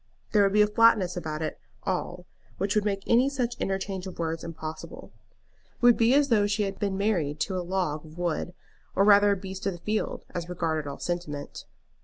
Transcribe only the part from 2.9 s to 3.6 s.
any such